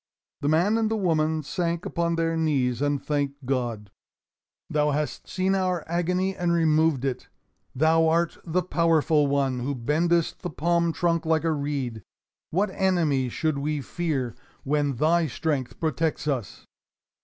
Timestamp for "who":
9.59-9.75